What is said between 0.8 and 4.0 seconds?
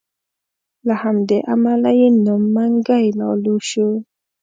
له همدې امله یې نوم منګی لالو شو.